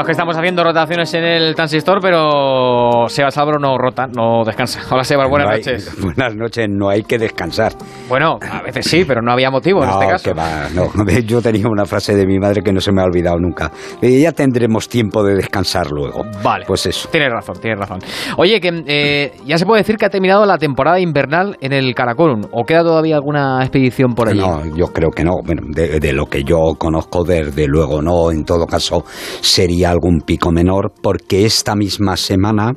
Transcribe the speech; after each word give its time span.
Fijaos 0.00 0.06
que 0.06 0.12
estamos 0.12 0.36
haciendo 0.36 0.64
rotaciones 0.64 1.12
en 1.12 1.24
el 1.24 1.54
transistor, 1.54 1.98
pero 2.00 3.06
Sebas 3.08 3.36
Álvaro 3.36 3.58
no 3.58 3.76
rota, 3.76 4.06
no 4.06 4.44
descansa. 4.46 4.80
Hola 4.90 5.04
Sebas, 5.04 5.28
buenas 5.28 5.48
No 5.48 5.52
hay- 5.54 5.58
noches. 5.60 5.96
Buenas 6.00 6.34
noches, 6.36 6.66
no 6.70 6.88
hay 6.88 7.02
que 7.02 7.18
descansar. 7.18 7.72
Bueno, 8.08 8.38
a 8.50 8.62
veces 8.62 8.86
sí, 8.86 9.04
pero 9.06 9.20
no 9.20 9.30
había 9.32 9.50
motivo 9.50 9.82
en 9.84 9.90
no, 9.90 10.00
este 10.00 10.12
caso. 10.12 10.24
que 10.24 10.32
va, 10.32 10.68
no. 10.74 10.90
Yo 11.26 11.42
tenía 11.42 11.66
una 11.68 11.84
frase 11.84 12.14
de 12.14 12.26
mi 12.26 12.38
madre 12.38 12.62
que 12.62 12.72
no 12.72 12.80
se 12.80 12.92
me 12.92 13.02
ha 13.02 13.04
olvidado 13.04 13.36
nunca. 13.38 13.70
Eh, 14.00 14.20
Ya 14.20 14.32
tendremos 14.32 14.88
tiempo 14.88 15.22
de 15.22 15.34
descansar 15.34 15.90
luego. 15.90 16.22
Vale. 16.42 16.64
Pues 16.66 16.86
eso. 16.86 17.08
Tienes 17.10 17.30
razón, 17.30 17.56
tienes 17.60 17.78
razón. 17.78 17.98
Oye, 18.38 18.58
que 18.60 18.82
eh, 18.86 19.32
ya 19.44 19.58
se 19.58 19.66
puede 19.66 19.82
decir 19.82 19.96
que 19.96 20.06
ha 20.06 20.10
terminado 20.10 20.46
la 20.46 20.56
temporada 20.56 20.98
invernal 20.98 21.58
en 21.60 21.72
el 21.74 21.94
Karakorum. 21.94 22.42
¿O 22.52 22.64
queda 22.64 22.82
todavía 22.82 23.16
alguna 23.16 23.58
expedición 23.60 24.14
por 24.14 24.28
allí? 24.28 24.38
No, 24.40 24.64
yo 24.74 24.86
creo 24.86 25.10
que 25.10 25.24
no. 25.24 25.32
Bueno, 25.44 25.62
de, 25.68 26.00
de 26.00 26.12
lo 26.14 26.24
que 26.26 26.42
yo 26.42 26.74
conozco, 26.78 27.22
desde 27.22 27.66
luego 27.66 28.00
no. 28.00 28.30
En 28.30 28.44
todo 28.44 28.66
caso, 28.66 29.04
sería 29.42 29.89
algún 29.90 30.20
pico 30.20 30.52
menor, 30.52 30.92
porque 31.02 31.44
esta 31.44 31.74
misma 31.74 32.16
semana 32.16 32.72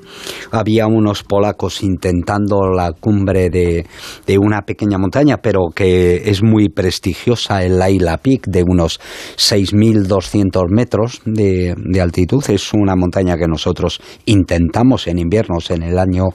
había 0.52 0.88
unos 0.88 1.24
polacos 1.24 1.84
intentando 1.84 2.70
la 2.70 2.92
cumbre 2.92 3.50
de, 3.50 3.86
de 4.28 4.38
una 4.38 4.62
pequeña 4.62 4.98
montaña, 4.98 5.38
pero 5.38 5.70
que 5.74 6.30
es 6.30 6.44
muy 6.44 6.70
prestigiosa, 6.70 7.64
el 7.64 7.80
Laila 7.80 8.18
Peak, 8.18 8.48
de 8.48 8.64
unos 8.64 9.00
6.200 9.38 10.70
metros 10.70 11.22
de, 11.26 11.76
de 11.78 12.02
altitud. 12.02 12.44
Es 12.50 12.74
una 12.74 12.96
montaña 12.96 13.38
que 13.38 13.48
nosotros 13.48 14.02
intentamos 14.26 15.08
en 15.08 15.20
inviernos 15.20 15.72
en 15.72 15.84
el 15.84 16.00
año 16.00 16.26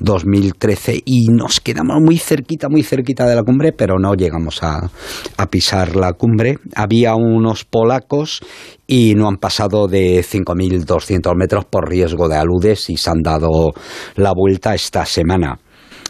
2013 0.00 1.02
y 1.04 1.28
nos 1.28 1.60
quedamos 1.60 2.00
muy 2.00 2.18
cerquita, 2.18 2.68
muy 2.68 2.82
cerquita 2.82 3.26
de 3.26 3.34
la 3.34 3.42
cumbre, 3.42 3.72
pero 3.72 3.98
no 3.98 4.14
llegamos 4.14 4.62
a, 4.62 4.90
a 5.36 5.46
pisar 5.46 5.96
la 5.96 6.12
cumbre. 6.12 6.58
Había 6.74 7.14
unos 7.14 7.64
polacos 7.64 8.40
y 8.90 9.14
no 9.14 9.28
han 9.28 9.36
pasado 9.36 9.86
de 9.86 10.24
5.200 10.24 11.36
metros 11.36 11.66
por 11.66 11.88
riesgo 11.88 12.26
de 12.26 12.36
aludes 12.36 12.88
y 12.88 12.96
se 12.96 13.10
han 13.10 13.20
dado 13.22 13.72
la 14.16 14.32
vuelta 14.34 14.74
esta 14.74 15.04
semana. 15.04 15.60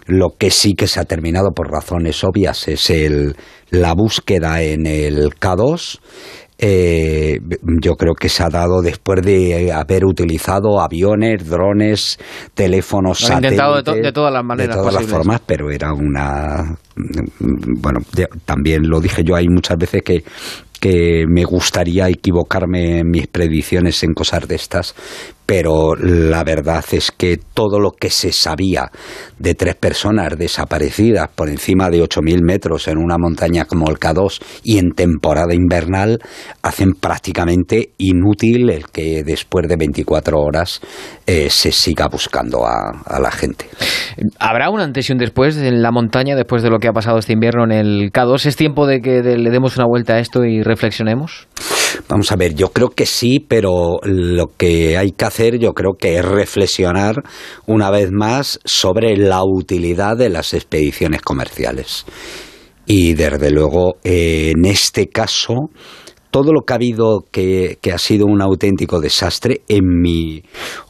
Lo 0.06 0.28
que 0.38 0.50
sí 0.50 0.74
que 0.74 0.86
se 0.86 1.00
ha 1.00 1.04
terminado 1.04 1.50
por 1.50 1.70
razones 1.70 2.22
obvias 2.24 2.68
es 2.68 2.88
el, 2.88 3.36
la 3.70 3.92
búsqueda 3.94 4.62
en 4.62 4.86
el 4.86 5.34
K2. 5.38 5.98
Eh, 6.60 7.38
yo 7.82 7.92
creo 7.94 8.14
que 8.14 8.28
se 8.28 8.42
ha 8.42 8.48
dado 8.48 8.80
después 8.82 9.22
de 9.22 9.70
haber 9.72 10.04
utilizado 10.04 10.80
aviones, 10.80 11.48
drones, 11.48 12.18
teléfonos, 12.54 13.20
Lo 13.20 13.28
han 13.36 13.44
intentado 13.44 13.76
de 13.76 13.82
to- 13.82 13.90
satélites, 13.90 14.08
de 14.08 14.12
todas 14.12 14.32
las 14.32 14.44
maneras 14.44 14.74
de 14.76 14.80
todas 14.82 14.94
las 14.94 15.06
formas, 15.06 15.40
pero 15.46 15.70
era 15.70 15.92
una 15.92 16.76
bueno, 17.38 18.00
ya- 18.12 18.26
también 18.44 18.88
lo 18.88 19.00
dije 19.00 19.22
yo, 19.24 19.36
hay 19.36 19.46
muchas 19.48 19.76
veces 19.78 20.02
que 20.02 20.24
que 20.78 21.26
me 21.28 21.44
gustaría 21.44 22.08
equivocarme 22.08 22.98
en 22.98 23.10
mis 23.10 23.26
predicciones 23.26 24.02
en 24.02 24.14
cosas 24.14 24.46
de 24.48 24.54
estas, 24.54 24.94
pero 25.48 25.94
la 25.96 26.44
verdad 26.44 26.84
es 26.92 27.10
que 27.10 27.38
todo 27.54 27.80
lo 27.80 27.92
que 27.92 28.10
se 28.10 28.32
sabía 28.32 28.90
de 29.38 29.54
tres 29.54 29.76
personas 29.76 30.36
desaparecidas 30.36 31.30
por 31.34 31.48
encima 31.48 31.88
de 31.88 32.02
8.000 32.02 32.42
metros 32.42 32.86
en 32.86 32.98
una 32.98 33.16
montaña 33.16 33.64
como 33.64 33.88
el 33.88 33.96
K2 33.96 34.42
y 34.62 34.76
en 34.76 34.90
temporada 34.90 35.54
invernal 35.54 36.18
hacen 36.60 36.92
prácticamente 36.92 37.92
inútil 37.96 38.68
el 38.68 38.88
que 38.88 39.24
después 39.24 39.66
de 39.68 39.76
24 39.76 40.38
horas 40.38 40.82
eh, 41.26 41.48
se 41.48 41.72
siga 41.72 42.08
buscando 42.08 42.66
a, 42.66 43.18
la 43.18 43.30
gente. 43.30 43.70
¿Habrá 44.38 44.68
un 44.68 44.80
antes 44.80 45.08
y 45.08 45.12
un 45.12 45.18
después 45.18 45.56
en 45.56 45.80
la 45.80 45.90
montaña 45.92 46.36
después 46.36 46.62
de 46.62 46.68
lo 46.68 46.78
que 46.78 46.88
ha 46.88 46.92
pasado 46.92 47.16
este 47.16 47.32
invierno 47.32 47.64
en 47.64 47.72
el 47.72 48.12
K2? 48.12 48.44
¿Es 48.44 48.56
tiempo 48.56 48.86
de 48.86 49.00
que 49.00 49.22
le 49.22 49.50
demos 49.50 49.78
una 49.78 49.86
vuelta 49.86 50.16
a 50.16 50.18
esto 50.18 50.44
y 50.44 50.62
reflexionemos? 50.62 51.48
Vamos 52.08 52.32
a 52.32 52.36
ver, 52.36 52.54
yo 52.54 52.68
creo 52.70 52.90
que 52.90 53.06
sí, 53.06 53.40
pero 53.46 53.98
lo 54.02 54.46
que 54.56 54.96
hay 54.96 55.12
que 55.12 55.24
hacer 55.24 55.58
yo 55.58 55.72
creo 55.72 55.94
que 55.98 56.16
es 56.16 56.24
reflexionar 56.24 57.22
una 57.66 57.90
vez 57.90 58.10
más 58.12 58.60
sobre 58.64 59.16
la 59.16 59.42
utilidad 59.44 60.16
de 60.16 60.28
las 60.28 60.54
expediciones 60.54 61.22
comerciales. 61.22 62.04
Y 62.86 63.14
desde 63.14 63.50
luego, 63.50 63.96
en 64.02 64.64
este 64.64 65.08
caso, 65.08 65.70
todo 66.30 66.52
lo 66.52 66.62
que 66.62 66.72
ha 66.72 66.76
habido 66.76 67.24
que, 67.30 67.78
que 67.80 67.92
ha 67.92 67.98
sido 67.98 68.26
un 68.26 68.42
auténtico 68.42 69.00
desastre, 69.00 69.62
en 69.68 70.00
mi 70.00 70.42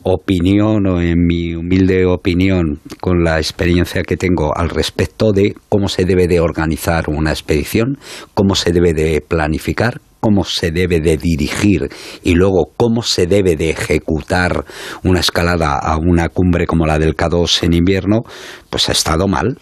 opinión 0.03 0.87
o 0.87 1.01
en 1.01 1.27
mi 1.27 1.55
humilde 1.55 2.07
opinión, 2.07 2.81
con 3.01 3.25
la 3.25 3.39
experiencia 3.39 4.03
que 4.03 4.17
tengo 4.17 4.57
al 4.57 4.69
respecto 4.69 5.33
de 5.33 5.55
cómo 5.69 5.89
se 5.89 6.05
debe 6.05 6.27
de 6.29 6.41
organizar 6.41 7.09
una 7.09 7.31
expedición, 7.31 7.99
cómo 8.35 8.55
se 8.55 8.73
debe 8.73 8.95
de 8.95 9.21
planificar, 9.21 10.01
cómo 10.21 10.45
se 10.45 10.71
debe 10.71 11.01
de 11.01 11.17
dirigir 11.17 11.89
y 12.23 12.35
luego 12.35 12.73
cómo 12.77 13.03
se 13.03 13.27
debe 13.27 13.57
de 13.57 13.71
ejecutar 13.71 14.65
una 15.05 15.21
escalada 15.21 15.79
a 15.79 15.97
una 15.97 16.29
cumbre 16.29 16.67
como 16.67 16.87
la 16.87 16.99
del 16.99 17.17
K2 17.17 17.65
en 17.65 17.75
invierno, 17.75 18.23
pues 18.71 18.89
ha 18.89 18.93
estado 18.93 19.27
mal 19.29 19.59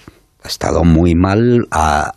ha 0.47 0.49
estado 0.49 0.85
muy 0.85 1.15
mal 1.17 1.67
a, 1.73 2.13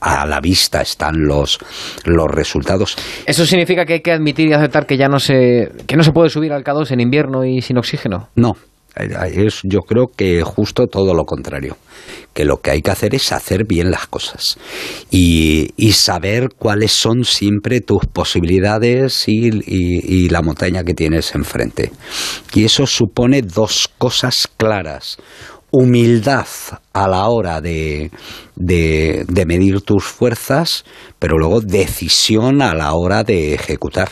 a 0.00 0.26
la 0.26 0.40
vista 0.40 0.82
están 0.82 1.14
los, 1.24 1.58
los 2.04 2.26
resultados. 2.30 2.96
¿Eso 3.24 3.46
significa 3.46 3.86
que 3.86 3.94
hay 3.94 4.00
que 4.00 4.12
admitir 4.12 4.48
y 4.48 4.52
aceptar 4.52 4.86
que 4.86 4.98
ya 4.98 5.08
no 5.08 5.18
se, 5.18 5.72
que 5.86 5.96
no 5.96 6.02
se 6.02 6.12
puede 6.12 6.28
subir 6.28 6.52
al 6.52 6.64
K2 6.64 6.90
en 6.90 7.00
invierno 7.00 7.44
y 7.44 7.62
sin 7.62 7.78
oxígeno? 7.78 8.28
No, 8.36 8.56
es, 8.96 9.60
yo 9.64 9.80
creo 9.80 10.06
que 10.14 10.42
justo 10.42 10.86
todo 10.86 11.14
lo 11.14 11.24
contrario, 11.24 11.76
que 12.34 12.44
lo 12.44 12.60
que 12.60 12.70
hay 12.72 12.82
que 12.82 12.90
hacer 12.90 13.14
es 13.14 13.32
hacer 13.32 13.64
bien 13.66 13.90
las 13.90 14.06
cosas 14.06 14.58
y, 15.10 15.70
y 15.76 15.92
saber 15.92 16.48
cuáles 16.58 16.92
son 16.92 17.24
siempre 17.24 17.80
tus 17.80 18.06
posibilidades 18.06 19.24
y, 19.28 19.50
y- 19.66 20.28
la 20.28 20.40
montaña 20.42 20.84
que 20.84 20.94
tienes 20.94 21.34
enfrente. 21.34 21.90
Y 22.54 22.64
eso 22.64 22.86
supone 22.86 23.42
dos 23.42 23.88
cosas 23.98 24.48
claras. 24.56 25.18
Humildad 25.70 26.46
a 26.92 27.08
la 27.08 27.28
hora 27.28 27.60
de, 27.62 28.10
de 28.56 29.44
medir 29.46 29.80
tus 29.80 30.04
fuerzas, 30.04 30.84
pero 31.18 31.38
luego 31.38 31.60
decisión 31.60 32.60
a 32.62 32.74
la 32.74 32.92
hora 32.94 33.24
de 33.24 33.54
ejecutar. 33.54 34.10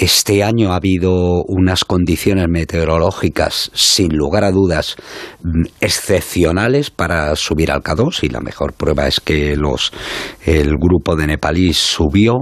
Este 0.00 0.44
año 0.44 0.70
ha 0.70 0.76
habido 0.76 1.42
unas 1.48 1.84
condiciones 1.84 2.46
meteorológicas, 2.48 3.72
sin 3.74 4.16
lugar 4.16 4.44
a 4.44 4.52
dudas, 4.52 4.94
mm, 5.42 5.64
excepcionales 5.80 6.90
para 6.90 7.34
subir 7.34 7.72
al 7.72 7.82
K2 7.82 8.22
y 8.22 8.28
la 8.28 8.38
mejor 8.38 8.74
prueba 8.74 9.08
es 9.08 9.18
que 9.18 9.56
los, 9.56 9.92
el 10.46 10.76
grupo 10.76 11.16
de 11.16 11.26
nepalíes 11.26 11.78
subió. 11.78 12.34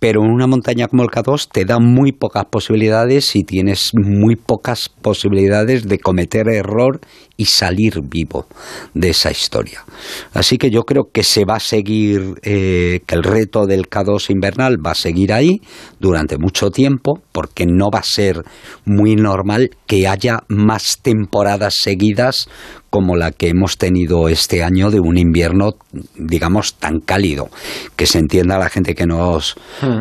Pero 0.00 0.24
en 0.24 0.32
una 0.32 0.48
montaña 0.48 0.88
como 0.88 1.04
el 1.04 1.10
K2 1.10 1.50
te 1.52 1.64
da 1.64 1.78
muy 1.78 2.10
pocas 2.10 2.46
posibilidades 2.50 3.36
y 3.36 3.44
tienes 3.44 3.92
muy 3.94 4.34
pocas 4.34 4.88
posibilidades 4.88 5.86
de 5.86 6.00
cometer 6.00 6.48
error 6.48 6.98
y 7.42 7.44
salir 7.44 7.94
vivo 8.04 8.46
de 8.94 9.10
esa 9.10 9.32
historia. 9.32 9.84
Así 10.32 10.58
que 10.58 10.70
yo 10.70 10.82
creo 10.82 11.08
que 11.12 11.24
se 11.24 11.44
va 11.44 11.56
a 11.56 11.60
seguir, 11.60 12.34
eh, 12.42 13.00
que 13.04 13.14
el 13.16 13.24
reto 13.24 13.66
del 13.66 13.88
K2 13.90 14.30
invernal 14.30 14.76
va 14.84 14.92
a 14.92 14.94
seguir 14.94 15.32
ahí 15.32 15.60
durante 15.98 16.38
mucho 16.38 16.70
tiempo, 16.70 17.20
porque 17.32 17.66
no 17.66 17.90
va 17.92 17.98
a 17.98 18.04
ser 18.04 18.42
muy 18.84 19.16
normal 19.16 19.70
que 19.86 20.06
haya 20.06 20.44
más 20.48 21.00
temporadas 21.02 21.74
seguidas 21.82 22.48
como 22.92 23.16
la 23.16 23.30
que 23.30 23.48
hemos 23.48 23.78
tenido 23.78 24.28
este 24.28 24.62
año 24.62 24.90
de 24.90 25.00
un 25.00 25.16
invierno, 25.16 25.70
digamos, 26.14 26.74
tan 26.74 27.00
cálido. 27.00 27.48
Que 27.96 28.04
se 28.04 28.18
entienda 28.18 28.58
la 28.58 28.68
gente 28.68 28.94
que 28.94 29.06
nos 29.06 29.56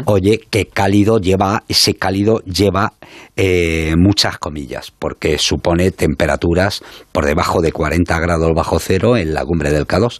oye 0.06 0.42
que 0.50 0.66
cálido 0.66 1.18
lleva, 1.18 1.64
ese 1.70 1.94
cálido 1.94 2.40
lleva 2.44 2.92
eh, 3.38 3.96
muchas 3.98 4.38
comillas, 4.38 4.92
porque 4.92 5.38
supone 5.38 5.92
temperaturas 5.92 6.84
por 7.14 7.24
debajo 7.32 7.62
de 7.62 7.72
40 7.72 8.20
grados 8.20 8.52
bajo 8.54 8.78
cero 8.78 9.16
en 9.16 9.34
la 9.34 9.46
cumbre 9.46 9.72
del 9.72 9.88
K2. 9.88 10.20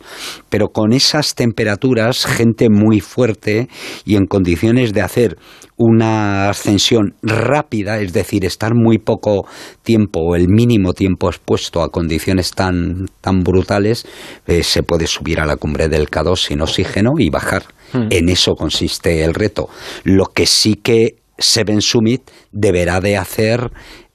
Pero 0.50 0.70
con 0.70 0.94
esas 0.94 1.36
temperaturas, 1.36 2.26
gente 2.26 2.70
muy 2.70 3.02
fuerte 3.02 3.68
y 4.06 4.16
en 4.16 4.28
condiciones 4.28 4.94
de 4.94 5.02
hacer 5.02 5.38
una 5.76 6.50
ascensión 6.50 7.16
rápida, 7.22 8.00
es 8.00 8.14
decir, 8.14 8.46
estar 8.46 8.76
muy 8.76 8.98
poco 8.98 9.46
tiempo 9.84 10.22
o 10.22 10.36
el 10.36 10.48
mínimo 10.48 10.94
tiempo 10.94 11.28
expuesto 11.28 11.82
a 11.82 11.90
condiciones 11.90 12.52
tan, 12.52 13.08
tan 13.20 13.44
brutales, 13.44 14.06
eh, 14.48 14.64
se 14.64 14.84
puede 14.84 15.08
subir 15.08 15.42
a 15.42 15.46
la 15.46 15.58
cumbre 15.58 15.90
del 15.90 16.10
K2 16.10 16.48
sin 16.48 16.62
oxígeno 16.62 17.12
y 17.18 17.30
bajar. 17.30 17.64
En 17.94 18.30
eso 18.30 18.54
consiste 18.54 19.26
el 19.26 19.34
reto. 19.34 19.68
Lo 20.06 20.28
que 20.28 20.46
sí 20.46 20.76
que 20.76 21.18
Seven 21.38 21.82
Summit 21.82 22.22
deberá 22.54 23.02
de 23.02 23.18
hacer 23.18 23.72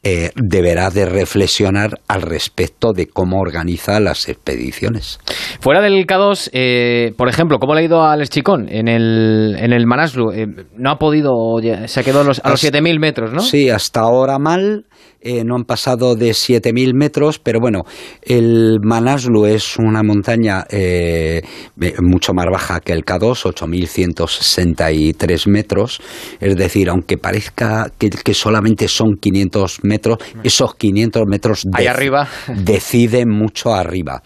eh, 0.09 0.31
deberá 0.37 0.91
de 0.91 1.05
reflexionar 1.05 1.99
al 2.07 2.23
respecto 2.23 2.93
de 2.93 3.09
cómo 3.09 3.41
organiza 3.41 3.99
las 3.99 4.29
expediciones. 4.29 5.19
Fuera 5.59 5.81
del 5.81 6.07
K2, 6.07 6.51
eh, 6.53 7.13
por 7.17 7.29
ejemplo, 7.29 7.59
¿cómo 7.59 7.75
le 7.75 7.81
ha 7.81 7.85
ido 7.85 8.03
a 8.03 8.13
Alex 8.13 8.31
Chicón 8.31 8.69
en 8.69 8.87
el, 8.87 9.57
en 9.59 9.73
el 9.73 9.85
Manaslu? 9.85 10.31
Eh, 10.31 10.47
no 10.77 10.91
ha 10.93 10.99
podido, 11.01 11.33
se 11.87 11.99
ha 11.99 12.05
quedado 12.05 12.21
a 12.21 12.25
los, 12.25 12.41
a 12.45 12.51
los 12.51 12.63
7.000 12.63 13.01
metros, 13.01 13.33
¿no? 13.33 13.41
Sí, 13.41 13.69
hasta 13.69 13.99
ahora 13.99 14.39
mal. 14.39 14.85
Eh, 15.29 15.43
no 15.45 15.57
han 15.57 15.65
pasado 15.65 16.15
de 16.15 16.31
7.000 16.31 16.95
metros, 16.95 17.41
pero 17.41 17.59
bueno, 17.59 17.83
el 18.23 18.79
Manaslu 18.81 19.47
es 19.47 19.77
una 19.77 20.05
montaña 20.05 20.65
eh, 20.71 21.43
mucho 22.01 22.33
más 22.33 22.47
baja 22.49 22.79
que 22.79 22.93
el 22.93 23.05
K2, 23.05 23.53
8.163 23.53 25.51
metros, 25.51 26.01
es 26.39 26.55
decir, 26.55 26.89
aunque 26.91 27.19
parezca 27.19 27.91
que, 27.99 28.35
solamente 28.35 28.87
son 28.87 29.17
500 29.21 29.83
metros, 29.83 29.96
esos 30.43 30.75
500 30.75 31.23
metros 31.27 31.67
Ahí 31.73 31.87
arriba. 31.87 32.29
deciden 32.55 33.29
mucho 33.29 33.75
arriba. 33.75 34.23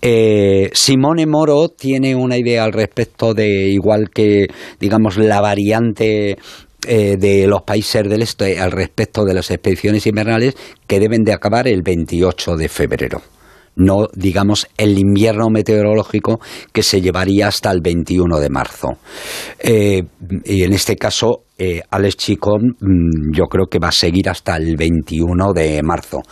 Eh, 0.00 0.70
Simone 0.72 1.26
Moro 1.26 1.68
tiene 1.68 2.14
una 2.14 2.36
idea 2.36 2.64
al 2.64 2.72
respecto 2.72 3.34
de 3.34 3.68
igual 3.68 4.10
que 4.10 4.46
digamos 4.78 5.16
la 5.16 5.40
variante 5.40 6.38
eh, 6.86 7.16
de 7.18 7.46
los 7.46 7.62
países 7.62 8.08
del 8.08 8.22
este 8.22 8.60
al 8.60 8.70
respecto 8.70 9.24
de 9.24 9.34
las 9.34 9.50
expediciones 9.50 10.06
invernales 10.06 10.56
que 10.86 11.00
deben 11.00 11.24
de 11.24 11.32
acabar 11.32 11.66
el 11.66 11.82
28 11.82 12.56
de 12.56 12.68
febrero 12.68 13.20
no 13.78 14.08
digamos 14.12 14.68
el 14.76 14.98
invierno 14.98 15.48
meteorológico 15.50 16.40
que 16.72 16.82
se 16.82 17.00
llevaría 17.00 17.48
hasta 17.48 17.70
el 17.70 17.80
21 17.80 18.38
de 18.40 18.50
marzo. 18.50 18.98
Eh, 19.58 20.02
y 20.44 20.64
en 20.64 20.72
este 20.72 20.96
caso 20.96 21.44
eh, 21.60 21.82
Alex 21.90 22.16
Chicón 22.16 22.76
mm, 22.78 23.36
yo 23.36 23.46
creo 23.46 23.66
que 23.66 23.80
va 23.80 23.88
a 23.88 23.92
seguir 23.92 24.28
hasta 24.28 24.56
el 24.56 24.76
21 24.76 25.52
de 25.52 25.82
marzo. 25.82 26.22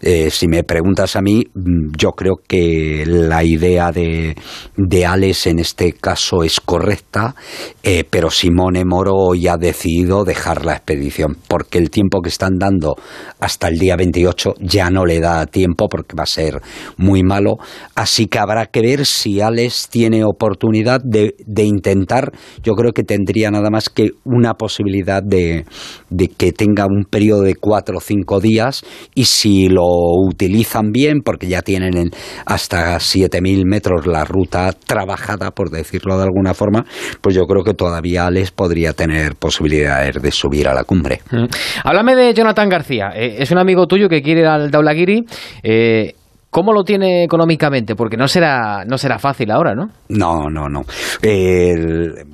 Eh, 0.00 0.28
si 0.28 0.48
me 0.48 0.64
preguntas 0.64 1.14
a 1.14 1.22
mí, 1.22 1.44
mm, 1.54 1.92
yo 1.96 2.10
creo 2.10 2.34
que 2.46 3.04
la 3.06 3.44
idea 3.44 3.92
de, 3.92 4.36
de 4.76 5.06
Alex 5.06 5.46
en 5.46 5.60
este 5.60 5.92
caso 5.92 6.42
es 6.42 6.58
correcta, 6.60 7.36
eh, 7.84 8.02
pero 8.10 8.28
Simone 8.28 8.84
Moro 8.84 9.36
ya 9.36 9.52
ha 9.52 9.56
decidido 9.56 10.24
dejar 10.24 10.64
la 10.64 10.72
expedición, 10.72 11.36
porque 11.46 11.78
el 11.78 11.90
tiempo 11.90 12.20
que 12.20 12.30
están 12.30 12.58
dando 12.58 12.96
hasta 13.38 13.68
el 13.68 13.78
día 13.78 13.94
28 13.94 14.54
ya 14.58 14.90
no 14.90 15.06
le 15.06 15.20
da 15.20 15.46
tiempo 15.46 15.88
porque 15.88 16.16
va 16.16 16.24
a 16.24 16.26
ser 16.26 16.60
muy 16.96 17.22
malo, 17.22 17.58
así 17.94 18.26
que 18.26 18.40
habrá 18.40 18.66
que 18.66 18.80
ver 18.80 19.06
si 19.06 19.40
Alex 19.40 19.88
tiene 19.90 20.24
oportunidad 20.24 21.00
de, 21.04 21.36
de 21.46 21.62
intentar, 21.62 22.32
yo 22.64 22.72
creo 22.72 22.92
que 22.92 23.04
tendría 23.04 23.52
nada 23.52 23.70
más 23.70 23.88
que 23.88 24.10
una 24.24 24.54
posibilidad 24.54 24.71
posibilidad 24.72 25.22
de, 25.22 25.66
que 26.38 26.52
tenga 26.52 26.86
un 26.86 27.04
periodo 27.04 27.42
de 27.42 27.56
cuatro 27.56 27.98
o 27.98 28.00
cinco 28.00 28.40
días 28.40 28.82
y 29.14 29.26
si 29.26 29.68
lo 29.68 29.84
utilizan 30.26 30.92
bien, 30.92 31.20
porque 31.22 31.46
ya 31.46 31.60
tienen 31.60 31.96
en 31.96 32.10
hasta 32.46 32.96
7.000 32.96 33.64
metros 33.66 34.06
la 34.06 34.24
ruta 34.24 34.72
trabajada, 34.72 35.50
por 35.50 35.70
decirlo 35.70 36.16
de 36.16 36.24
alguna 36.24 36.54
forma, 36.54 36.86
pues 37.20 37.34
yo 37.34 37.42
creo 37.42 37.64
que 37.64 37.74
todavía 37.74 38.30
les 38.30 38.50
podría 38.50 38.94
tener 38.94 39.34
posibilidades 39.34 40.22
de 40.22 40.30
subir 40.30 40.68
a 40.68 40.74
la 40.74 40.84
cumbre. 40.84 41.20
Mm. 41.30 41.44
Háblame 41.84 42.14
de 42.14 42.32
Jonathan 42.32 42.68
García. 42.70 43.10
Eh, 43.14 43.36
es 43.40 43.50
un 43.50 43.58
amigo 43.58 43.86
tuyo 43.86 44.08
que 44.08 44.22
quiere 44.22 44.40
ir 44.40 44.46
al 44.46 44.70
Daulagiri. 44.70 45.24
Eh, 45.62 46.14
¿Cómo 46.48 46.72
lo 46.72 46.82
tiene 46.82 47.24
económicamente? 47.24 47.94
Porque 47.94 48.16
no 48.16 48.28
será, 48.28 48.84
no 48.86 48.98
será 48.98 49.18
fácil 49.18 49.50
ahora, 49.50 49.74
¿no? 49.74 49.88
No, 50.10 50.50
no, 50.50 50.68
no. 50.68 50.82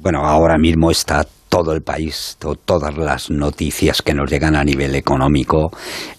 bueno, 0.03 0.25
ahora 0.25 0.59
mismo 0.59 0.91
está 0.91 1.25
todo 1.49 1.73
el 1.73 1.83
país, 1.83 2.37
todas 2.65 2.97
las 2.97 3.31
noticias 3.31 4.03
que 4.03 4.15
nos 4.15 4.31
llegan 4.31 4.55
a 4.55 4.65
nivel 4.65 4.95
económico 4.95 5.71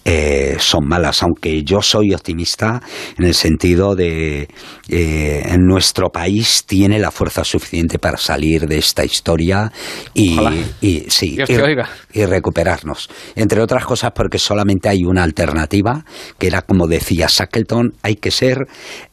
eh, 0.04 0.56
son 0.58 0.86
malas, 0.86 1.22
aunque 1.22 1.62
yo 1.62 1.82
soy 1.82 2.12
optimista 2.14 2.82
en 3.18 3.26
el 3.26 3.34
sentido 3.34 3.94
de 3.94 4.48
eh, 4.88 5.42
en 5.46 5.66
nuestro 5.66 6.10
país 6.10 6.64
tiene 6.66 6.98
la 6.98 7.10
fuerza 7.10 7.44
suficiente 7.44 7.98
para 7.98 8.16
salir 8.16 8.66
de 8.66 8.78
esta 8.78 9.04
historia 9.04 9.70
y, 10.14 10.38
y 10.80 11.04
sí, 11.08 11.38
y, 12.12 12.24
recuperarnos. 12.24 13.08
Entre 13.36 13.60
otras 13.60 13.84
cosas 13.84 14.12
porque 14.14 14.38
solamente 14.38 14.88
hay 14.88 15.04
una 15.04 15.22
alternativa, 15.22 16.04
que 16.38 16.48
era 16.48 16.62
como 16.62 16.86
decía 16.86 17.26
Shackleton, 17.28 17.94
hay 18.02 18.16
que 18.16 18.30
ser 18.30 18.66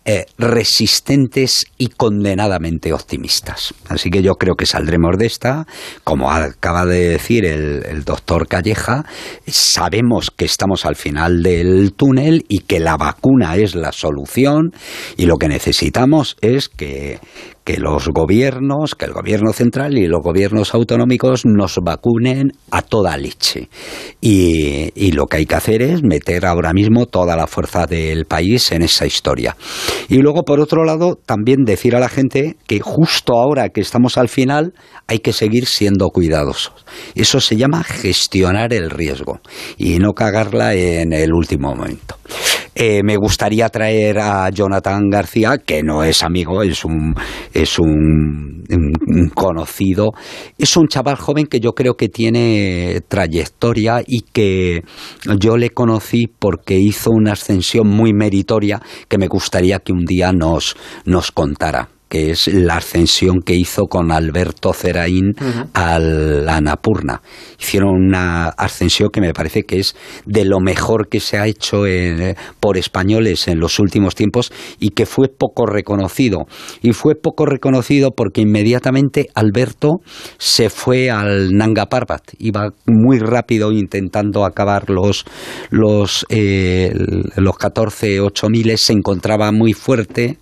eh, 0.05 0.25
resistentes 0.37 1.65
y 1.77 1.87
condenadamente 1.89 2.93
optimistas. 2.93 3.73
Así 3.89 4.09
que 4.09 4.21
yo 4.21 4.35
creo 4.35 4.55
que 4.55 4.65
saldremos 4.65 5.17
de 5.17 5.25
esta. 5.25 5.67
Como 6.07 6.31
acaba 6.31 6.85
de 6.85 7.09
decir 7.09 7.43
el, 7.43 7.83
el 7.85 8.05
doctor 8.05 8.47
Calleja, 8.47 9.03
sabemos 9.45 10.31
que 10.31 10.45
estamos 10.45 10.85
al 10.85 10.95
final 10.95 11.43
del 11.43 11.91
túnel 11.97 12.45
y 12.47 12.59
que 12.59 12.79
la 12.79 12.95
vacuna 12.95 13.57
es 13.57 13.75
la 13.75 13.91
solución 13.91 14.71
y 15.17 15.25
lo 15.25 15.35
que 15.35 15.49
necesitamos 15.49 16.37
es 16.39 16.69
que, 16.69 17.19
que 17.67 17.79
los 17.79 18.07
gobiernos, 18.07 18.95
que 18.95 19.03
el 19.03 19.11
gobierno 19.11 19.51
central 19.51 19.97
y 19.97 20.07
los 20.07 20.21
gobiernos 20.23 20.73
autonómicos 20.73 21.45
nos 21.45 21.79
vacunen 21.83 22.53
a 22.71 22.81
toda 22.81 23.17
leche. 23.17 23.67
Y, 24.21 24.93
y, 24.95 25.11
lo 25.11 25.25
que 25.25 25.35
hay 25.35 25.45
que 25.45 25.55
hacer 25.55 25.81
es 25.81 26.01
meter 26.01 26.45
ahora 26.45 26.71
mismo 26.71 27.07
toda 27.07 27.35
la 27.35 27.45
fuerza 27.45 27.85
del 27.85 28.23
país 28.23 28.71
en 28.71 28.83
esa 28.83 29.05
historia. 29.05 29.57
Y 30.07 30.19
luego, 30.19 30.43
por 30.43 30.61
otro 30.61 30.85
lado, 30.85 31.19
también 31.25 31.65
decir 31.65 31.93
a 31.97 31.99
la 31.99 32.07
gente 32.07 32.55
que 32.67 32.79
justo 32.79 33.33
ahora 33.33 33.67
que 33.67 33.81
estamos 33.81 34.17
al 34.17 34.29
final 34.29 34.73
hay 35.05 35.19
que 35.19 35.33
seguir 35.33 35.65
siendo 35.65 36.07
cuidadosos. 36.07 36.85
Eso 37.15 37.41
se 37.41 37.57
llama 37.57 37.83
gestionar 37.83 38.71
el 38.71 38.89
riesgo 38.89 39.41
y 39.77 39.99
no 39.99 40.13
cagarla 40.13 40.73
en 40.73 41.11
el 41.11 41.33
último 41.33 41.75
momento. 41.75 42.15
Eh, 42.79 43.01
me 43.01 43.17
gustaría 43.17 43.69
traer 43.69 44.19
a 44.19 44.51
Jonathan 44.51 45.09
García, 45.09 45.57
que 45.57 45.81
no 45.81 46.03
es 46.03 46.21
amigo, 46.21 46.61
es 46.61 46.85
un, 46.85 47.15
es 47.51 47.79
un, 47.79 48.67
conocido. 49.33 50.11
Es 50.59 50.77
un 50.77 50.87
chaval 50.87 51.15
joven 51.15 51.47
que 51.47 51.59
yo 51.59 51.71
creo 51.71 51.95
que 51.95 52.07
tiene 52.07 53.01
trayectoria 53.07 54.03
y 54.05 54.21
que 54.21 54.83
yo 55.39 55.57
le 55.57 55.71
conocí 55.71 56.27
porque 56.27 56.77
hizo 56.77 57.09
una 57.09 57.31
ascensión 57.31 57.87
muy 57.87 58.13
meritoria 58.13 58.79
que 59.07 59.17
me 59.17 59.27
gustaría 59.27 59.79
que 59.79 59.91
un 59.91 60.05
día 60.05 60.31
nos, 60.31 60.75
nos 61.03 61.31
contara 61.31 61.89
que 62.09 62.31
es 62.31 62.47
la 62.47 62.77
ascensión 62.77 63.41
que 63.41 63.53
hizo 63.53 63.85
con 63.85 64.11
Alberto 64.11 64.73
Ceraín 64.73 65.33
a 65.73 65.99
la 65.99 66.57
Anapurna. 66.57 67.21
Hicieron 67.59 67.89
una 67.89 68.47
ascensión 68.49 69.09
que 69.11 69.21
me 69.21 69.33
parece 69.33 69.63
que 69.63 69.79
es 69.79 69.95
de 70.25 70.45
lo 70.45 70.59
mejor 70.59 71.09
que 71.09 71.19
se 71.19 71.37
ha 71.37 71.47
hecho 71.47 71.83
por 72.59 72.77
españoles 72.77 73.47
en 73.47 73.59
los 73.59 73.79
últimos 73.79 74.15
tiempos 74.15 74.51
y 74.79 74.89
que 74.89 75.05
fue 75.05 75.27
poco 75.27 75.65
reconocido. 75.65 76.45
Y 76.81 76.93
fue 76.93 77.15
poco 77.15 77.45
reconocido 77.45 78.11
porque 78.11 78.41
inmediatamente 78.41 79.27
Alberto 79.35 79.99
se 80.37 80.69
fue 80.69 81.09
al 81.09 81.53
Nanga 81.53 81.87
Parbat. 81.87 82.21
Iba 82.39 82.69
muy 82.85 83.19
rápido 83.19 83.71
intentando 83.71 84.45
acabar 84.45 84.89
los, 84.89 85.25
los, 85.69 86.25
eh, 86.29 86.93
los 87.35 87.57
14 87.57 88.21
8000, 88.21 88.77
se 88.77 88.93
encontraba 88.93 89.51
muy 89.51 89.73
fuerte 89.73 90.37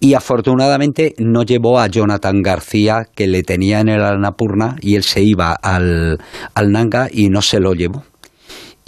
y 0.00 0.14
afortunadamente 0.14 1.14
no 1.18 1.42
llevó 1.42 1.80
a 1.80 1.86
Jonathan 1.86 2.42
García, 2.42 3.06
que 3.14 3.26
le 3.26 3.42
tenía 3.42 3.80
en 3.80 3.88
el 3.88 4.04
Annapurna, 4.04 4.76
y 4.80 4.96
él 4.96 5.02
se 5.02 5.22
iba 5.22 5.52
al, 5.52 6.18
al 6.54 6.72
Nanga 6.72 7.08
y 7.10 7.28
no 7.28 7.42
se 7.42 7.60
lo 7.60 7.72
llevó. 7.72 8.04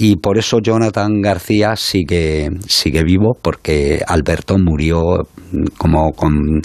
Y 0.01 0.15
por 0.19 0.39
eso 0.39 0.61
Jonathan 0.61 1.21
García 1.21 1.75
sigue, 1.75 2.51
sigue 2.69 3.03
vivo, 3.03 3.37
porque 3.43 4.01
Alberto 4.07 4.57
murió, 4.57 5.27
como 5.77 6.13
con, 6.13 6.63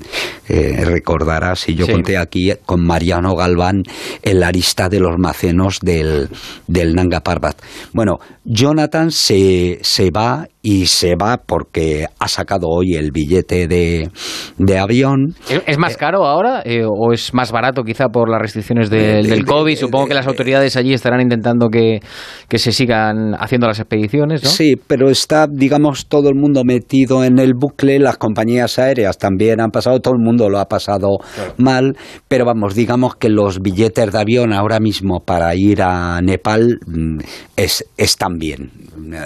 eh, 0.48 0.86
recordarás, 0.86 1.68
y 1.68 1.74
yo 1.74 1.88
conté 1.88 2.20
aquí, 2.20 2.52
con 2.64 2.86
Mariano 2.86 3.34
Galván 3.34 3.82
en 4.22 4.40
la 4.40 4.52
lista 4.52 4.88
de 4.88 5.00
los 5.00 5.18
macenos 5.18 5.80
del, 5.82 6.30
del 6.68 6.94
Nanga 6.94 7.22
Parbat. 7.22 7.60
Bueno, 7.92 8.20
Jonathan 8.46 9.10
se, 9.10 9.80
se 9.82 10.12
va 10.12 10.46
y 10.62 10.86
se 10.86 11.16
va 11.16 11.38
porque 11.38 12.08
ha 12.20 12.28
sacado 12.30 12.68
hoy 12.70 12.96
el 12.96 13.12
billete 13.12 13.68
de, 13.68 14.10
de 14.58 14.80
avión. 14.80 15.36
¿Es 15.66 15.78
más 15.78 15.98
caro 15.98 16.26
ahora 16.26 16.62
eh, 16.64 16.84
o 16.86 17.12
es 17.12 17.34
más 17.34 17.52
barato 17.52 17.84
quizá 17.84 18.08
por 18.08 18.30
las 18.30 18.42
restricciones 18.42 18.90
del 18.90 19.46
COVID? 19.46 19.76
Supongo 19.76 20.08
que 20.08 20.14
las 20.14 20.26
autoridades 20.26 20.78
allí 20.78 20.94
estarán 20.94 21.20
intentando 21.20 21.68
que, 21.70 22.00
que, 22.48 22.58
se 22.58 22.72
sigan 22.72 23.23
haciendo 23.38 23.68
las 23.68 23.80
expediciones, 23.80 24.44
¿no? 24.44 24.50
Sí, 24.50 24.76
pero 24.88 25.10
está, 25.10 25.48
digamos, 25.50 26.08
todo 26.08 26.30
el 26.30 26.36
mundo 26.36 26.64
metido 26.64 27.24
en 27.24 27.40
el 27.40 27.54
bucle, 27.54 28.00
las 28.00 28.18
compañías 28.18 28.80
aéreas 28.80 29.18
también 29.18 29.62
han 29.62 29.72
pasado, 29.72 30.00
todo 30.00 30.14
el 30.14 30.24
mundo 30.24 30.50
lo 30.50 30.60
ha 30.60 30.66
pasado 30.66 31.18
mal, 31.58 31.98
pero 32.28 32.46
vamos, 32.46 32.76
digamos 32.76 33.16
que 33.16 33.30
los 33.30 33.60
billetes 33.60 34.12
de 34.12 34.20
avión 34.20 34.54
ahora 34.54 34.80
mismo 34.80 35.22
para 35.26 35.56
ir 35.56 35.82
a 35.82 36.22
Nepal 36.22 36.80
mm, 36.86 37.20
es, 37.56 37.86
están 37.98 38.38
bien 38.38 38.72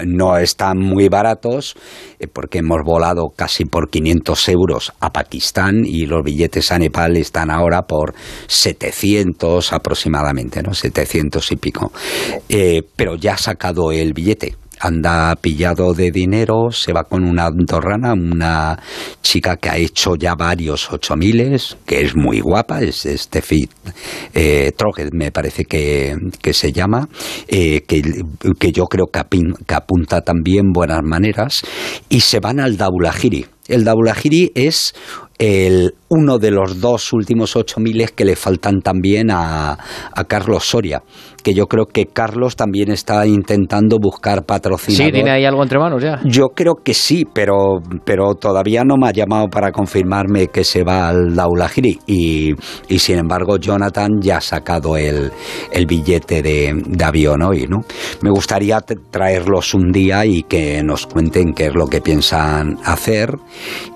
no 0.06 0.36
están 0.36 0.78
muy 0.78 1.08
baratos 1.08 1.76
eh, 2.18 2.26
porque 2.26 2.58
hemos 2.58 2.82
volado 2.84 3.28
casi 3.34 3.64
por 3.64 3.90
500 3.90 4.48
euros 4.48 4.92
a 5.00 5.10
Pakistán 5.10 5.84
y 5.84 6.06
los 6.06 6.22
billetes 6.22 6.72
a 6.72 6.78
Nepal 6.78 7.16
están 7.16 7.50
ahora 7.50 7.82
por 7.82 8.14
700 8.46 9.72
aproximadamente, 9.72 10.62
¿no? 10.62 10.74
700 10.74 11.52
y 11.52 11.56
pico. 11.56 11.92
Eh, 12.48 12.82
pero 12.96 13.16
ya 13.16 13.34
ha 13.34 13.38
sacado 13.38 13.87
el 13.92 14.12
billete 14.12 14.56
anda 14.80 15.34
pillado 15.36 15.92
de 15.92 16.10
dinero, 16.10 16.70
se 16.70 16.92
va 16.92 17.04
con 17.04 17.24
una 17.24 17.46
andorrana, 17.46 18.12
una 18.12 18.78
chica 19.22 19.56
que 19.56 19.70
ha 19.70 19.76
hecho 19.76 20.14
ya 20.16 20.34
varios 20.34 20.90
ocho 20.92 21.16
miles, 21.16 21.76
que 21.84 22.02
es 22.02 22.16
muy 22.16 22.40
guapa, 22.40 22.80
es 22.80 23.06
Steffi 23.16 23.68
eh, 24.34 24.72
me 25.12 25.30
parece 25.32 25.64
que, 25.64 26.16
se 26.52 26.72
llama, 26.72 27.08
eh, 27.46 27.82
que, 27.86 28.02
que, 28.58 28.72
yo 28.72 28.84
creo 28.84 29.06
que, 29.06 29.20
que, 29.66 29.74
apunta 29.74 30.20
también 30.20 30.72
buenas 30.72 31.02
maneras, 31.02 31.62
y 32.08 32.20
se 32.20 32.40
van 32.40 32.60
al 32.60 32.76
Daulahiri. 32.76 33.46
El 33.68 33.84
Daulahiri 33.84 34.50
es 34.54 34.94
el, 35.38 35.94
uno 36.08 36.38
de 36.38 36.50
los 36.50 36.80
dos 36.80 37.12
últimos 37.12 37.54
ocho 37.54 37.80
miles 37.80 38.10
que 38.10 38.24
le 38.24 38.34
faltan 38.34 38.80
también 38.80 39.30
a, 39.30 39.72
a 39.72 40.24
Carlos 40.24 40.64
Soria 40.64 41.02
que 41.42 41.54
yo 41.54 41.66
creo 41.66 41.86
que 41.86 42.06
Carlos 42.06 42.56
también 42.56 42.90
está 42.90 43.26
intentando 43.26 43.98
buscar 43.98 44.44
patrocinador. 44.44 45.06
Sí, 45.06 45.12
tiene 45.12 45.30
ahí 45.30 45.44
algo 45.44 45.62
entre 45.62 45.78
manos 45.78 46.02
ya. 46.02 46.20
Yo 46.24 46.48
creo 46.54 46.74
que 46.84 46.94
sí, 46.94 47.24
pero, 47.32 47.78
pero 48.04 48.34
todavía 48.34 48.84
no 48.84 48.96
me 48.96 49.08
ha 49.08 49.12
llamado 49.12 49.46
para 49.48 49.72
confirmarme 49.72 50.48
que 50.48 50.64
se 50.64 50.82
va 50.82 51.08
al 51.08 51.34
Daulahiri 51.34 51.98
y, 52.06 52.52
y 52.88 52.98
sin 52.98 53.18
embargo 53.18 53.56
Jonathan 53.56 54.20
ya 54.20 54.38
ha 54.38 54.40
sacado 54.40 54.96
el, 54.96 55.30
el 55.72 55.86
billete 55.86 56.42
de, 56.42 56.82
de, 56.86 57.04
avión 57.04 57.42
hoy, 57.42 57.66
¿no? 57.66 57.78
Me 58.20 58.30
gustaría 58.30 58.80
traerlos 58.80 59.74
un 59.74 59.92
día 59.92 60.26
y 60.26 60.42
que 60.42 60.82
nos 60.82 61.06
cuenten 61.06 61.52
qué 61.54 61.66
es 61.66 61.74
lo 61.74 61.86
que 61.86 62.00
piensan 62.00 62.78
hacer 62.84 63.36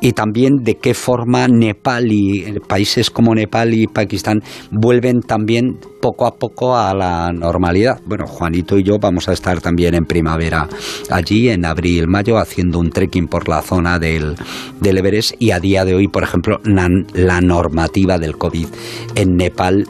y 0.00 0.12
también 0.12 0.62
de 0.62 0.76
qué 0.76 0.94
forma 0.94 1.48
Nepal 1.48 2.12
y 2.12 2.60
países 2.68 3.10
como 3.10 3.34
Nepal 3.34 3.74
y 3.74 3.88
Pakistán 3.88 4.42
vuelven 4.70 5.22
también 5.22 5.78
poco 6.02 6.26
a 6.26 6.32
poco 6.32 6.76
a 6.76 6.92
la 6.92 7.32
normalidad. 7.32 8.00
Bueno, 8.04 8.26
Juanito 8.26 8.76
y 8.76 8.82
yo 8.82 8.98
vamos 8.98 9.28
a 9.28 9.32
estar 9.32 9.60
también 9.60 9.94
en 9.94 10.04
primavera 10.04 10.68
allí, 11.08 11.48
en 11.48 11.64
abril, 11.64 12.08
mayo, 12.08 12.38
haciendo 12.38 12.80
un 12.80 12.90
trekking 12.90 13.28
por 13.28 13.48
la 13.48 13.62
zona 13.62 14.00
del, 14.00 14.34
del 14.80 14.98
Everest 14.98 15.34
y 15.38 15.52
a 15.52 15.60
día 15.60 15.84
de 15.84 15.94
hoy, 15.94 16.08
por 16.08 16.24
ejemplo, 16.24 16.60
la, 16.64 17.40
normativa 17.40 18.18
del 18.18 18.36
COVID 18.36 18.66
en 19.14 19.36
Nepal 19.36 19.86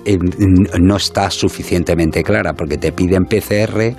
no 0.81 0.97
está 0.97 1.31
suficientemente 1.31 2.23
clara 2.23 2.53
porque 2.53 2.77
te 2.77 2.93
piden 2.93 3.25
PCR, 3.25 3.97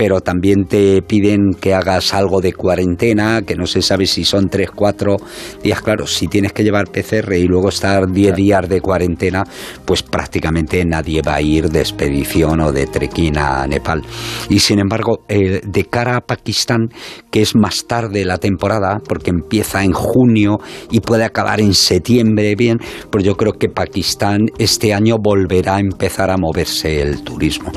pero 0.00 0.22
también 0.22 0.64
te 0.64 1.02
piden 1.02 1.52
que 1.60 1.74
hagas 1.74 2.14
algo 2.14 2.40
de 2.40 2.54
cuarentena, 2.54 3.42
que 3.42 3.54
no 3.54 3.66
se 3.66 3.82
sabe 3.82 4.06
si 4.06 4.24
son 4.24 4.48
3, 4.48 4.70
4 4.74 5.16
días. 5.62 5.82
Claro, 5.82 6.06
si 6.06 6.26
tienes 6.26 6.54
que 6.54 6.64
llevar 6.64 6.86
PCR 6.86 7.34
y 7.34 7.46
luego 7.46 7.68
estar 7.68 8.10
10 8.10 8.34
días 8.34 8.66
de 8.66 8.80
cuarentena, 8.80 9.44
pues 9.84 10.02
prácticamente 10.02 10.82
nadie 10.86 11.20
va 11.20 11.34
a 11.34 11.42
ir 11.42 11.68
de 11.68 11.80
expedición 11.80 12.60
o 12.60 12.72
de 12.72 12.86
trekking 12.86 13.36
a 13.36 13.66
Nepal. 13.66 14.02
Y 14.48 14.60
sin 14.60 14.78
embargo, 14.78 15.20
eh, 15.28 15.60
de 15.62 15.84
cara 15.84 16.16
a 16.16 16.20
Pakistán, 16.22 16.88
que 17.30 17.42
es 17.42 17.54
más 17.54 17.84
tarde 17.86 18.24
la 18.24 18.38
temporada, 18.38 19.02
porque 19.06 19.28
empieza 19.28 19.84
en 19.84 19.92
junio 19.92 20.60
y 20.90 21.00
puede 21.00 21.24
acabar 21.24 21.60
en 21.60 21.74
septiembre, 21.74 22.54
bien, 22.56 22.78
pues 23.10 23.22
yo 23.22 23.36
creo 23.36 23.52
que 23.52 23.68
Pakistán 23.68 24.46
este 24.56 24.94
año 24.94 25.16
volverá 25.22 25.76
a 25.76 25.80
empezar 25.80 26.30
a 26.30 26.38
moverse 26.38 27.02
el 27.02 27.22
turismo. 27.22 27.70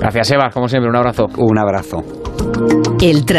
Gracias, 0.00 0.30
Eva. 0.30 0.50
Como 0.50 0.66
siempre, 0.66 0.88
un 0.88 0.96
abrazo. 0.96 1.26
Un 1.36 1.58
abrazo. 1.58 1.98
El 3.02 3.24